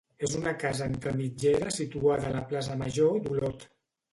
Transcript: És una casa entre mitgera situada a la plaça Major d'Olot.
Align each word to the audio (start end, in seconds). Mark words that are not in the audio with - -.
És 0.27 0.31
una 0.37 0.53
casa 0.63 0.87
entre 0.91 1.13
mitgera 1.19 1.69
situada 1.77 2.27
a 2.31 2.33
la 2.39 2.43
plaça 2.53 2.79
Major 2.83 3.17
d'Olot. 3.29 3.71